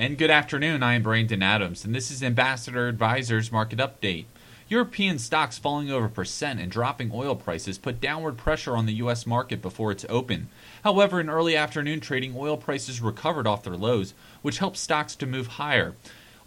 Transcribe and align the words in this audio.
And 0.00 0.16
good 0.16 0.30
afternoon, 0.30 0.82
I 0.82 0.94
am 0.94 1.02
Brandon 1.02 1.42
Adams, 1.42 1.84
and 1.84 1.94
this 1.94 2.10
is 2.10 2.22
Ambassador 2.22 2.88
Advisors 2.88 3.52
Market 3.52 3.80
Update. 3.80 4.24
European 4.66 5.18
stocks 5.18 5.58
falling 5.58 5.90
over 5.90 6.08
percent 6.08 6.58
and 6.58 6.72
dropping 6.72 7.10
oil 7.12 7.36
prices 7.36 7.76
put 7.76 8.00
downward 8.00 8.38
pressure 8.38 8.74
on 8.74 8.86
the 8.86 8.94
U.S. 8.94 9.26
market 9.26 9.60
before 9.60 9.92
its 9.92 10.06
open. 10.08 10.48
However, 10.84 11.20
in 11.20 11.28
early 11.28 11.54
afternoon 11.54 12.00
trading, 12.00 12.34
oil 12.34 12.56
prices 12.56 13.02
recovered 13.02 13.46
off 13.46 13.62
their 13.62 13.76
lows, 13.76 14.14
which 14.40 14.56
helped 14.56 14.78
stocks 14.78 15.14
to 15.16 15.26
move 15.26 15.46
higher. 15.46 15.94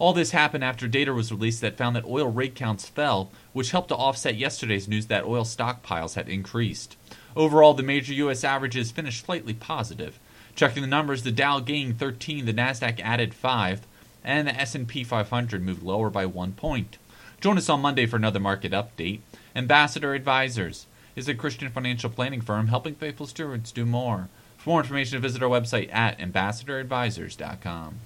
All 0.03 0.11
this 0.11 0.31
happened 0.31 0.65
after 0.65 0.85
data 0.89 1.13
was 1.13 1.31
released 1.31 1.61
that 1.61 1.77
found 1.77 1.95
that 1.95 2.03
oil 2.03 2.27
rig 2.27 2.55
counts 2.55 2.89
fell, 2.89 3.31
which 3.53 3.71
helped 3.71 3.87
to 3.87 3.95
offset 3.95 4.35
yesterday's 4.35 4.85
news 4.85 5.05
that 5.05 5.23
oil 5.23 5.45
stockpiles 5.45 6.15
had 6.15 6.27
increased. 6.27 6.97
Overall, 7.37 7.73
the 7.73 7.83
major 7.83 8.11
U.S. 8.15 8.43
averages 8.43 8.91
finished 8.91 9.25
slightly 9.25 9.53
positive. 9.53 10.19
Checking 10.55 10.81
the 10.81 10.89
numbers, 10.89 11.23
the 11.23 11.31
Dow 11.31 11.61
gained 11.61 11.99
13, 11.99 12.43
the 12.43 12.53
Nasdaq 12.53 12.99
added 12.99 13.33
5, 13.33 13.87
and 14.25 14.45
the 14.45 14.59
S&P 14.59 15.05
500 15.05 15.63
moved 15.63 15.83
lower 15.83 16.09
by 16.09 16.25
1 16.25 16.51
point. 16.51 16.97
Join 17.39 17.57
us 17.57 17.69
on 17.69 17.79
Monday 17.79 18.05
for 18.05 18.17
another 18.17 18.41
market 18.41 18.73
update. 18.73 19.21
Ambassador 19.55 20.13
Advisors 20.13 20.85
is 21.15 21.29
a 21.29 21.33
Christian 21.33 21.69
financial 21.69 22.09
planning 22.09 22.41
firm 22.41 22.67
helping 22.67 22.95
faithful 22.95 23.25
stewards 23.25 23.71
do 23.71 23.85
more. 23.85 24.27
For 24.57 24.71
more 24.71 24.81
information, 24.81 25.21
visit 25.21 25.41
our 25.41 25.49
website 25.49 25.93
at 25.93 26.19
ambassadoradvisors.com. 26.19 27.99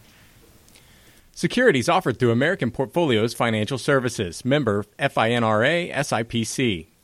Securities 1.37 1.87
offered 1.87 2.17
through 2.17 2.31
American 2.31 2.71
Portfolios 2.71 3.35
Financial 3.35 3.77
Services, 3.77 4.43
member 4.43 4.85
FINRA 4.97 5.93
SIPC. 5.93 6.87